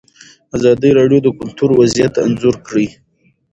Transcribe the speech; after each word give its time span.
ازادي 0.57 0.89
راډیو 0.99 1.19
د 1.23 1.27
کلتور 1.39 1.69
وضعیت 1.79 2.13
انځور 2.25 2.55
کړی. 2.67 2.87